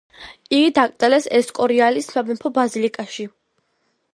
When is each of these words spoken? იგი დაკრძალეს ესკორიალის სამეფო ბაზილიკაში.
იგი 0.59 0.69
დაკრძალეს 0.77 1.27
ესკორიალის 1.41 2.09
სამეფო 2.15 2.53
ბაზილიკაში. 2.57 3.29